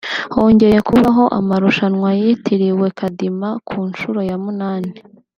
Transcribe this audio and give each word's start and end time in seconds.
hongeye 0.35 0.77
kubaho 0.87 1.23
amarushanwa 1.39 2.09
yitiriwe 2.19 2.87
Kadima 2.99 3.49
ku 3.67 3.77
nshuro 3.89 4.19
ya 4.29 4.37
munani 4.43 4.91